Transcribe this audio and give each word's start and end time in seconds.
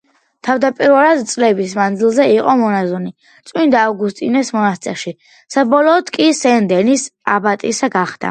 თავდაპირველად 0.45 1.19
წლების 1.31 1.75
მანძილზე 1.79 2.25
იყო 2.37 2.55
მონაზონი 2.61 3.11
წმინდა 3.51 3.83
ავგუსტინეს 3.89 4.49
მონასტერში, 4.57 5.13
საბოლოოდ 5.57 6.11
კი 6.19 6.27
სენ 6.39 6.73
დენის 6.75 7.05
აბატისა 7.37 7.91
გახდა. 7.97 8.17